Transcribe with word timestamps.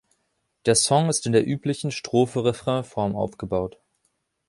Der 0.65 0.73
Song 0.73 1.09
ist 1.09 1.27
in 1.27 1.31
der 1.31 1.45
üblichen 1.47 1.91
Strophe-Refrain-Form 1.91 3.15
aufgebaut. 3.15 3.77